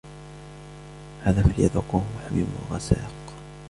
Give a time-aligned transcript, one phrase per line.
[1.23, 3.11] هَذَا فَلْيَذُوقُوهُ حَمِيمٌ وَغَسَّاقٌ